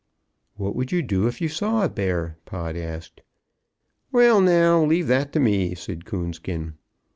"What 0.55 0.75
would 0.75 0.91
you 0.91 1.03
do 1.03 1.27
if 1.27 1.41
you 1.41 1.47
saw 1.47 1.83
a 1.85 1.87
bear?" 1.87 2.39
Pod 2.45 2.75
asked. 2.75 3.21
"Well, 4.11 4.41
now 4.41 4.83
leave 4.83 5.05
that 5.05 5.31
to 5.33 5.39
me," 5.39 5.75
said 5.75 6.05
Coonskin. 6.05 6.73